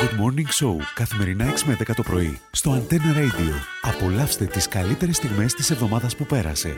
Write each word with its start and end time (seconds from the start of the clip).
Good 0.00 0.20
Morning 0.20 0.64
Show, 0.64 0.76
καθημερινά 0.94 1.44
6 1.52 1.62
με 1.64 1.76
10 1.80 1.94
το 1.94 2.02
πρωί, 2.02 2.40
στο 2.50 2.74
Antenna 2.74 3.16
Radio. 3.18 3.52
Απολαύστε 3.82 4.44
τις 4.44 4.68
καλύτερες 4.68 5.16
στιγμές 5.16 5.54
της 5.54 5.70
εβδομάδας 5.70 6.16
που 6.16 6.26
πέρασε. 6.26 6.74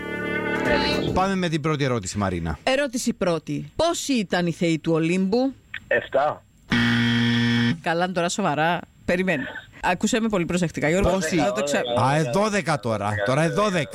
Πάμε 1.14 1.34
με 1.34 1.48
την 1.48 1.60
πρώτη 1.60 1.84
ερώτηση, 1.84 2.18
Μαρίνα. 2.18 2.58
Ερώτηση 2.62 3.12
πρώτη. 3.12 3.72
Πόσοι 3.76 4.12
ήταν 4.12 4.46
οι 4.46 4.52
θεοί 4.52 4.78
του 4.78 4.92
Ολύμπου; 4.92 5.54
7. 5.88 6.42
Καλά, 7.82 8.12
τώρα 8.12 8.28
σοβαρά. 8.28 8.80
Περιμένει. 9.04 9.42
Ακούσε 9.90 10.20
με 10.20 10.28
πολύ 10.28 10.44
προσεκτικά. 10.44 10.88
Γιώργο, 10.88 11.10
Πόσοι; 11.10 11.36
δεν 11.36 11.52
το 11.54 11.62
ξέρω. 11.62 11.82
Α, 12.02 12.16
ε, 12.16 12.30
12 12.34 12.74
τώρα. 12.82 13.10
Τώρα 13.26 13.42
ε, 13.42 13.48
12. 13.48 13.52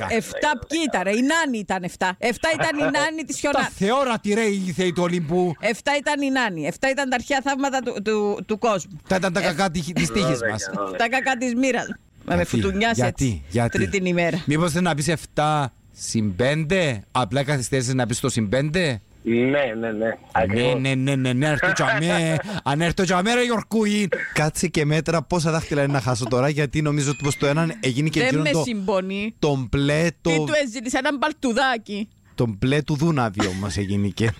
Εφτά 0.08 0.58
ποιοι 0.68 0.80
ήταν, 0.86 1.02
ρε. 1.02 1.10
Η 1.10 1.22
Νάνη 1.22 1.58
ήταν 1.58 1.84
7. 1.98 2.10
7 2.18 2.26
ήταν 2.54 2.78
η 2.78 2.82
Νάνη 2.82 3.22
της 3.26 3.40
Τα 3.40 3.50
Χιονά. 3.50 3.68
θεόρατη 3.74 4.34
ρε 4.34 4.44
οι 4.44 4.72
θεοί 4.76 4.92
του 4.92 5.02
Ολυμπού. 5.02 5.54
7 5.60 5.66
ήταν 5.98 6.22
η 6.22 6.30
Νάνη. 6.30 6.68
7 6.72 6.88
ήταν 6.90 7.08
τα 7.08 7.14
αρχαία 7.14 7.40
θαύματα 7.44 7.80
του, 7.80 8.02
του, 8.02 8.44
του 8.46 8.58
κόσμου. 8.58 9.00
Τα 9.08 9.16
ήταν 9.16 9.32
τα 9.32 9.40
κακά 9.40 9.70
τη 9.70 9.80
τύχης 9.92 10.40
μας. 10.50 10.70
Τα 10.98 11.08
κακά 11.08 11.36
της 11.36 11.54
μοίρα. 11.54 11.84
Με 12.24 12.36
με 12.36 12.44
φουτουνιάς 12.44 12.96
γιατί, 12.96 13.24
έτσι. 13.24 13.42
γιατί; 13.48 13.78
Τρίτη 13.78 14.08
ημέρα. 14.08 14.42
Μήπως 14.46 14.72
θέλει 14.72 14.84
να 14.84 14.94
πεις 14.94 15.08
7 15.34 15.64
συν 15.92 16.34
5, 16.38 16.98
απλά 17.12 17.44
καθυστέρησες 17.44 17.94
να 17.94 18.06
πεις 18.06 18.20
το 18.20 18.28
συν 18.28 18.48
5. 18.52 19.00
Ναι, 19.22 19.42
ναι, 19.78 19.90
ναι. 19.90 19.92
Ναι, 19.92 20.16
Ακριβώς. 20.32 20.80
ναι, 20.80 20.94
ναι, 20.94 21.14
ναι, 21.14 21.32
ναι, 21.32 21.46
έρθω 21.48 21.72
τζαμέ. 21.72 22.36
Αν 22.64 22.80
έρθω 22.80 23.02
τζαμέ, 23.04 23.34
ρε 23.34 23.42
Γιορκούι. 23.44 24.08
Κάτσε 24.34 24.66
και 24.68 24.84
μέτρα 24.84 25.22
πόσα 25.22 25.50
δάχτυλα 25.50 25.82
είναι 25.82 25.92
να 25.92 26.00
χάσω 26.00 26.24
τώρα, 26.28 26.48
γιατί 26.48 26.82
νομίζω 26.82 27.10
ότι 27.10 27.22
πως 27.22 27.36
το 27.36 27.46
έναν 27.46 27.72
έγινε 27.80 28.08
και 28.08 28.18
Δεν 28.18 28.28
εκείνο 28.28 28.42
με 28.42 28.50
το, 28.50 28.62
συμπονεί. 28.62 29.34
το 29.38 29.66
μπλε, 29.70 30.06
το, 30.20 30.30
Τι 30.30 30.36
του 30.36 30.52
έζηνε, 30.64 30.88
έναν 30.92 31.16
μπαλτουδάκι. 31.18 32.08
το 32.34 32.46
μπλε 32.58 32.82
του 32.82 32.96
Δούναβι 32.96 33.46
όμως 33.46 33.76
έγινε 33.76 34.08
και. 34.08 34.30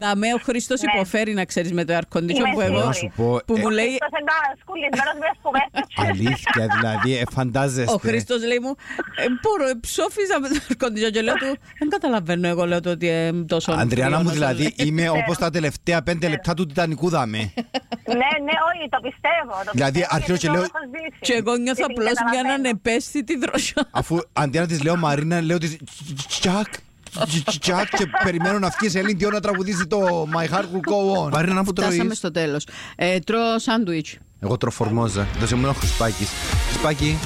Δαμέ, 0.00 0.26
ο 0.34 0.38
Χρήστο 0.44 0.74
Ναι. 0.74 0.92
υποφέρει 0.94 1.32
να 1.34 1.44
ξέρεις 1.44 1.72
με 1.72 1.84
το 1.84 1.94
air 1.98 2.16
condition 2.16 2.28
Είμαι 2.28 2.50
που 2.52 2.60
εγώ. 2.60 2.84
Να 2.84 2.92
σου 2.92 3.12
πω, 3.16 3.40
Που 3.46 3.54
ε, 3.56 3.60
μου 3.60 3.68
λέει. 3.70 3.98
Αυτός 4.02 4.20
είναι 4.20 4.32
σκουλισμένος 4.60 5.14
με 5.22 5.26
σπουδές. 5.38 5.70
αλήθεια 6.08 6.66
δηλαδή, 6.78 7.16
ε, 7.16 7.22
φαντάζεστε. 7.30 7.92
Ο 7.92 7.96
Χρήστο 7.96 8.36
λέει 8.46 8.58
μου, 8.62 8.74
ε, 9.16 9.24
μπορώ, 9.42 9.68
ε, 9.68 9.74
ψόφιζα 9.80 10.40
με 10.40 10.48
το 10.48 10.54
air 10.68 10.84
condition 10.84 11.10
και 11.12 11.20
λέω 11.22 11.34
του, 11.34 11.46
δεν 11.78 11.88
καταλαβαίνω 11.88 12.48
εγώ 12.48 12.66
λέω 12.66 12.80
του 12.80 12.90
ότι 12.90 13.08
ε, 13.08 13.32
τόσο. 13.32 13.72
Αντριάννα 13.72 14.16
μου, 14.18 14.28
κρύο 14.28 14.40
να 14.40 14.46
δηλαδή 14.46 14.62
σας 14.62 14.74
λέει». 14.78 14.88
είμαι 14.88 15.08
όπως 15.08 15.38
τα 15.38 15.50
τελευταία 15.50 16.02
πέντε 16.02 16.28
λεπτά 16.28 16.54
του 16.54 16.66
Τιτανικού 16.66 17.08
δάμε. 17.08 17.38
Ναι, 17.38 18.14
ναι, 18.46 18.54
όχι, 18.68 18.88
το 18.90 18.98
πιστεύω. 19.02 19.54
το 19.64 19.70
Δηλαδή, 19.72 19.92
πιστεύω, 19.92 20.14
αρχίζω 20.16 20.32
γιατί 20.34 20.40
και 20.40 20.46
το 20.46 20.52
λέω- 20.52 20.62
έχω 20.62 20.78
ζήσει. 20.94 21.18
Και 21.20 21.32
εγώ 21.32 21.56
νιώθω 21.56 21.86
Και 21.86 21.92
την 21.92 22.02
απλώ 22.02 22.04
μια 22.04 22.12
καταλαβαίνω. 22.14 22.52
ανεπαίσθητη 22.54 23.36
δροσιά. 23.38 23.88
Αφού 23.90 24.18
αντί 24.32 24.58
να 24.58 24.66
της 24.66 24.82
λέω 24.82 24.96
Μαρίνα, 24.96 25.40
λέω 25.40 25.58
της 25.58 25.76
Τσακ. 26.28 26.66
Τσακ 27.60 27.96
και 27.96 28.06
περιμένω 28.24 28.58
να 28.58 28.68
βγεις 28.78 28.88
η 28.94 28.98
Σελήν 28.98 29.18
Διόν 29.18 29.32
να 29.32 29.40
τραγουδήσει 29.40 29.86
το 29.86 29.98
My 30.36 30.54
Heart 30.54 30.60
Will 30.62 30.90
Go 30.90 31.26
On. 31.26 31.30
Μαρίνα, 31.32 31.64
που 31.64 31.70
Φτάσαμε 31.70 31.96
τρώει. 31.96 32.14
στο 32.14 32.30
τέλος. 32.30 32.66
Ε, 32.96 33.18
τρώω 33.18 33.58
σάντουιτς. 33.58 34.16
Εγώ 34.40 34.56
τρώω 34.56 34.70
φορμόζα. 34.72 35.26
Δώσε 35.40 35.54
μου 35.54 35.64
ένα 35.64 35.74
χρυσπάκι. 35.74 36.26
Χρυσπάκι. 36.68 37.18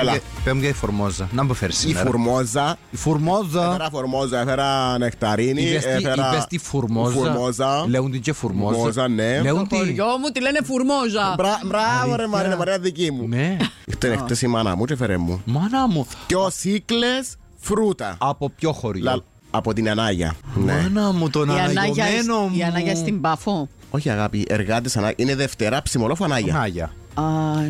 Έλα. 0.00 0.18
Πέμπω 0.44 0.60
για 0.60 0.68
τη 0.68 0.74
φορμόζα. 0.78 1.28
Να 1.32 1.44
μου 1.44 1.54
φέρεις 1.54 1.76
Η 1.76 1.80
σήμερα. 1.86 2.06
φουρμόζα. 2.06 2.76
Η 2.90 2.96
φορμόζα. 2.96 3.64
Έφερα 3.68 3.90
φορμόζα, 3.90 4.40
έφερα 4.40 4.98
νεκταρίνη. 4.98 5.62
Είπες 5.62 5.82
τι- 5.84 5.90
έφερα 5.90 6.28
Είπες 6.32 6.46
τη 6.46 6.58
φουρμόζα. 6.58 7.12
Φουρμόζα. 7.16 7.84
Λέγουν 7.88 8.10
την 8.10 8.20
και 8.20 8.32
φουρμόζα. 8.32 8.74
Φουρμόζα, 8.76 9.08
ναι. 9.08 9.40
Λέγουν 9.40 9.60
Το 9.60 9.66
τι. 9.68 9.76
χωριό 9.76 10.04
μου 10.20 10.28
τη 10.32 10.40
λένε 10.40 10.58
φουρμόζα. 10.64 11.34
Μπρα- 11.38 11.60
Μπράβο, 11.64 12.04
ρε 12.06 12.12
Αλήθεια. 12.12 12.28
Μαρίνα, 12.28 12.56
Μαρίνα 12.56 12.78
δική 12.78 13.10
μου. 13.10 13.28
Ναι. 13.28 13.56
Ήρθε 13.84 14.16
χτες 14.16 14.42
η 14.42 14.46
μάνα 14.46 14.76
μου 14.76 14.84
και 14.84 14.96
φέρε 14.96 15.16
μου. 15.16 15.42
Μάνα 15.44 15.88
μου. 15.88 16.06
Πιο 16.26 16.50
σύκλες 16.56 17.36
φρούτα. 17.60 18.16
Από 18.18 18.50
ποιο 18.50 18.72
χωριό; 18.72 19.04
Λα- 19.04 19.16
Από 19.50 19.72
την 19.74 19.90
Ανάγια. 19.90 20.34
Ναι. 20.64 20.72
Μάνα 20.72 21.12
μου, 21.12 21.30
τον 21.30 21.48
Η 21.48 21.52
Ανάγια, 21.52 21.70
αναγιωμένο 21.82 22.36
μου. 22.38 22.56
η 22.58 22.62
Ανάγια 22.62 22.94
στην 22.96 23.20
Πάφο. 23.20 23.68
Όχι 23.90 24.10
αγάπη, 24.10 24.44
εργάτες 24.48 24.96
Ανάγια. 24.96 25.14
Είναι 25.18 25.34
δευτερά 25.34 25.82
ψημολόφο 25.82 26.24
Ανάγια. 26.24 26.54
Ανάγια. 26.54 26.92
Α, 27.14 27.22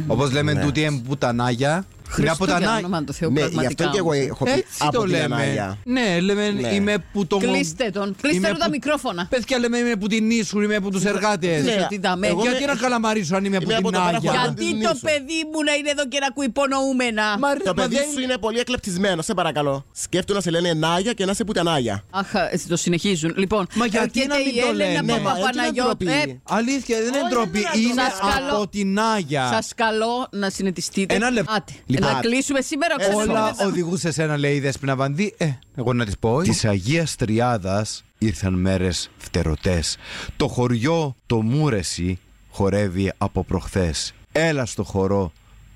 Όπως 0.07 0.33
λέμε 0.33 0.53
Ναι. 0.53 0.61
τούτη 0.65 0.83
εμπουτανάγια. 0.83 1.85
Είναι 2.19 2.29
από 2.31 2.37
Χριστό 2.37 2.45
τα 2.53 2.59
για 2.59 2.69
Ανάγια. 2.69 2.87
όνομα 2.87 3.05
του 3.05 3.13
Θεού, 3.13 3.31
Ναι, 3.31 3.41
γι' 3.41 3.47
πραγματικά. 3.47 3.85
αυτό 3.85 3.95
και 3.95 3.99
εγώ 3.99 4.13
έχω 4.13 4.45
πει 4.45 4.51
Έτσι 4.51 4.65
από 4.79 4.93
το 4.93 5.01
την 5.01 5.11
λέμε. 5.11 5.35
Ανάγια. 5.35 5.79
Ναι, 5.85 6.21
λέμε 6.21 6.51
Ναι. 6.51 6.69
είμαι 6.75 6.95
που 7.13 7.27
το. 7.27 7.37
Κλείστε 7.37 7.91
τον. 7.91 8.17
Κλείστε 8.21 8.37
Είμαι 8.39 8.49
του 8.49 8.57
τα 8.59 8.65
που- 8.65 8.71
μικρόφωνα. 8.71 9.27
Παιδιά 9.31 9.59
λέμε 9.59 9.79
είμαι 9.79 9.97
που 9.97 10.07
την 10.07 10.27
νήσου, 10.27 10.61
είμαι 10.61 10.77
από 10.77 10.91
τους 10.91 11.05
εργάτες. 11.05 11.65
Ναι. 11.65 11.73
Γιατί 11.73 12.01
τα 12.01 12.17
με- 12.17 12.27
Εγώ 12.27 12.43
Γιατί 12.43 12.63
είμαι- 12.63 12.73
να 12.73 12.79
καλαμαρίσω 12.81 13.37
αν 13.37 13.45
είμαι 13.45 13.57
από 13.57 13.65
Είμαι 13.65 13.75
από 13.75 13.91
την 13.91 13.99
το 13.99 14.05
Άγια. 14.05 14.21
παραχωρό. 14.21 14.43
Γιατί 14.55 14.75
της 14.75 14.83
το 14.87 14.93
νήσου. 14.93 15.01
παιδί 15.05 15.41
μου 15.53 15.63
να 15.65 15.73
είναι 15.75 15.91
εδώ 15.91 16.09
και 16.09 16.19
να 16.21 16.27
ακούει 16.27 16.47
υπονοούμενα. 16.47 17.39
Μα, 17.39 17.53
Το 17.53 17.63
μα 17.67 17.73
παιδί 17.75 17.95
δεν- 17.95 18.05
σου 18.13 18.21
είναι 18.21 18.37
πολύ 18.39 18.59
εκλεπτισμένο, 18.59 19.23
σε 19.23 19.35
παρακαλώ. 19.35 19.85
Σκέφτομαι 19.93 20.39
να 20.39 20.45
σε 20.45 20.51
λένε 20.51 20.73
Νάγια 20.75 21.13
και 21.13 21.25
να 21.25 21.35
σε 21.35 21.45
πούτε 21.45 21.61
Ανάγια. 21.61 22.05
Αχ, 22.11 22.35
ε, 22.35 22.61
το 22.69 22.77
συνεχίζουν. 22.77 23.33
Λοιπόν, 23.37 23.67
Μα 23.75 23.87
γιατί 23.87 24.21
έρχεται 24.21 24.35
να 24.35 24.45
μην 24.45 24.55
η 24.57 24.61
το 24.61 24.67
Έλενα 24.69 24.91
λένε; 24.91 24.99
από 24.99 25.07
Μα, 25.07 25.13
έτσι 25.31 25.41
είναι 25.41 25.41
Παπαναγιώτου. 25.47 25.97
ντροπή. 25.97 26.31
Ε, 26.31 26.41
Αλήθεια, 26.49 26.97
δεν 26.97 27.07
είναι 27.07 27.19
Όχι, 27.19 27.29
ντροπή. 27.35 27.51
δεν 27.51 27.61
είναι 27.75 27.83
Είναι 27.83 27.95
ντροπή. 27.95 28.11
Σας 28.21 28.35
καλώ. 28.35 28.57
από 28.57 28.69
την 28.69 29.01
Άγια. 29.01 29.49
Σας 29.53 29.73
καλώ 29.75 30.29
να 30.31 30.51
συνετιστείτε. 30.51 31.15
Ένα 31.15 31.31
λεπτό. 31.31 31.53
Άτε, 31.99 32.07
Λοιπόν. 32.07 32.15
να 32.15 32.21
κλείσουμε 32.21 32.61
σήμερα. 32.61 32.95
Ε, 32.99 33.03
ξέρετε, 33.09 33.31
Όλα 33.31 33.53
δεν- 33.53 33.67
οδηγούσε 33.67 34.11
σε 34.13 34.23
ένα 34.23 34.37
λέει 34.37 34.55
η 34.55 34.61
Δέσποινα 34.61 34.97
Βανδύ. 34.97 35.35
Ε, 35.37 35.51
εγώ 35.77 35.93
να 35.93 36.05
της 36.05 36.19
πω. 36.19 36.41
Της 36.43 36.65
Αγίας 36.65 37.17
Τριάδας 37.17 38.05
ήρθαν 38.19 38.55
μέρες 38.55 39.11
φτερωτές. 39.19 39.97
Το 40.37 40.49
χωριό 40.49 41.17
το 41.27 41.41
Μούρεση 41.43 42.19
χορεύει 42.51 43.13
από 43.19 43.45
προχθές. 43.45 44.13
Έλα 44.33 44.67
στο 44.67 44.85
χορό. 44.85 45.33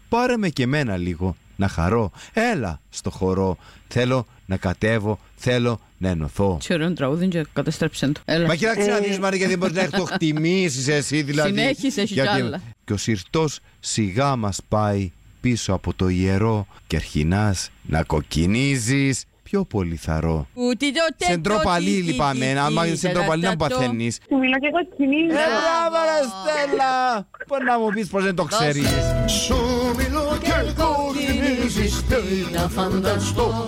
Πάρε 0.09 0.37
με 0.37 0.49
και 0.49 0.67
μένα 0.67 0.97
λίγο 0.97 1.37
να 1.57 1.69
χαρώ. 1.69 2.11
Έλα 2.33 2.81
στο 2.91 3.11
χορό. 3.11 3.57
Θέλω 3.89 4.27
να 4.47 4.57
κατέβω. 4.57 5.19
Θέλω 5.37 5.81
να 5.99 6.09
ενωθώ. 6.09 6.59
Τι 6.67 6.75
ωραίο 6.75 6.93
τραγούδι 6.93 7.29
και 7.29 7.47
καταστρέψε 7.53 8.07
το. 8.07 8.21
Έλα. 8.25 8.47
Μα 8.47 8.55
κοίταξε 8.55 8.91
να 8.91 8.99
δεις 8.99 9.19
Μαρία 9.19 9.39
γιατί 9.39 9.57
δεν 9.57 9.59
μπορείς 9.73 9.91
να 9.93 9.99
το 9.99 10.05
χτιμήσεις 10.15 10.89
εσύ 10.89 11.23
δηλαδή. 11.23 11.49
Συνέχισε, 11.59 12.01
έχει 12.01 12.13
Γιατί- 12.15 12.29
κι 12.37 12.41
άλλα. 12.43 12.61
Και 12.85 12.93
ο 12.93 12.97
συρτός 12.97 13.59
σιγά 13.81 14.37
μας 14.37 14.61
πάει 14.69 15.13
πίσω 15.43 15.73
από 15.73 15.95
το 15.95 16.09
ιερό 16.09 16.67
και 16.87 16.97
αρχινάς 16.97 17.71
να 17.83 18.03
κοκκινίζεις 18.03 19.25
πιο 19.43 19.65
πολύ 19.65 19.97
θαρώ. 19.97 20.47
Ούτι 20.55 20.93
το 20.93 21.01
Σε 21.07 21.15
τέτοιο 21.19 21.39
ντροπαλί 21.39 21.85
τι- 21.87 21.93
τι- 21.97 22.03
λυπάμαι, 22.03 22.47
τι- 22.53 22.59
άμα 22.59 22.85
τι- 22.85 22.97
σε 22.97 23.07
τα- 23.09 23.13
ντροπαλί 23.13 23.43
να 23.43 23.57
τα- 23.57 23.69
το- 23.69 23.75
παθαίνεις. 23.77 24.19
Σου 24.29 24.37
μιλώ 24.39 24.59
και 24.59 24.71
κοκκινίζω. 24.71 25.37
Ε, 25.39 25.47
μπράβο 25.57 25.97
ρε 26.09 26.19
Στέλλα! 26.33 27.27
Πώς 27.47 27.59
να 27.67 27.79
μου 27.79 27.89
πεις 27.89 28.09
πως 28.09 28.23
δεν 28.25 28.35
το 28.35 28.45
ξέρεις. 28.45 28.89
Σου 29.45 29.57
μιλώ 29.97 30.39
και 30.43 30.73
κοκκινίζεις 30.83 32.03
τι 32.03 32.53
να 32.55 32.69
φανταστώ 32.69 33.67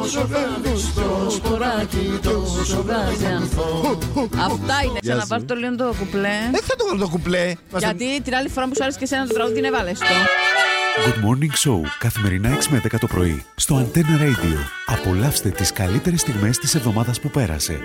Όσο 0.00 0.26
φεύγεις 0.32 0.94
το 0.94 1.30
σποράκι 1.30 2.18
τόσο 2.22 2.82
βγάζει 2.82 3.26
ανθό 3.26 3.98
Αυτά 4.38 4.74
είναι, 4.84 4.98
ξαναβάρ 5.00 5.44
το 5.44 5.54
λίγο 5.54 5.76
το 5.76 5.94
κουπλέ 5.98 6.38
Δεν 6.52 6.62
θα 6.62 6.76
το 6.76 6.84
βάλω 6.86 6.98
το 7.00 7.08
κουπλέ. 7.08 7.46
Μας 7.70 7.82
το- 7.82 7.88
Γιατί 7.94 8.20
την 8.22 8.34
άλλη 8.34 8.48
φορά 8.48 8.66
που 8.68 8.72
σου 8.76 8.82
άρεσε 8.82 8.98
και 8.98 9.04
εσένα 9.04 9.26
το 9.26 9.34
τραγούδι 9.34 9.58
είναι 9.58 9.70
βάλες 9.70 9.98
το 9.98 10.04
Good 11.04 11.24
Morning 11.26 11.68
Show, 11.68 11.80
καθημερινά 11.98 12.48
6 12.48 12.68
με 12.70 12.78
10 12.78 12.98
το 12.98 13.06
πρωί, 13.06 13.44
στο 13.56 13.86
Antenna 13.86 14.22
Radio. 14.22 14.56
Απολαύστε 14.86 15.48
τις 15.48 15.72
καλύτερες 15.72 16.20
στιγμές 16.20 16.58
της 16.58 16.74
εβδομάδας 16.74 17.20
που 17.20 17.30
πέρασε. 17.30 17.80